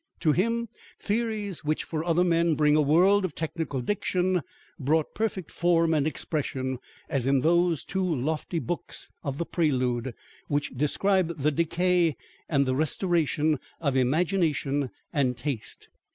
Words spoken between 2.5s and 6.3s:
bring a world of technical diction, brought perfect form and